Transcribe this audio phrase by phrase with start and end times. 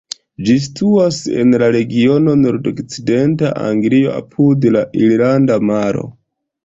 [0.45, 6.09] Ĝi situas en la regiono nordokcidenta Anglio, apud la Irlanda Maro.